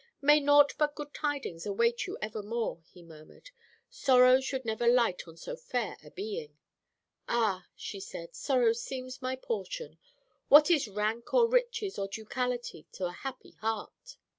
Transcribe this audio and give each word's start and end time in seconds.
"'May 0.19 0.39
naught 0.39 0.73
but 0.79 0.95
good 0.95 1.13
tidings 1.13 1.67
await 1.67 2.07
you 2.07 2.17
ever 2.23 2.41
more!' 2.41 2.81
he 2.87 3.03
murmured. 3.03 3.51
'Sorrow 3.91 4.39
should 4.41 4.65
never 4.65 4.87
light 4.87 5.27
on 5.27 5.37
so 5.37 5.55
fair 5.55 5.95
a 6.03 6.09
being.' 6.09 6.57
"'Ah,' 7.27 7.67
she 7.75 7.99
said, 7.99 8.33
'sorrow 8.33 8.73
seems 8.73 9.21
my 9.21 9.35
portion. 9.35 9.99
What 10.47 10.71
is 10.71 10.87
rank 10.87 11.31
or 11.35 11.47
riches 11.47 11.99
or 11.99 12.07
ducality 12.09 12.87
to 12.93 13.05
a 13.05 13.11
happy 13.11 13.51
heart!'" 13.51 14.17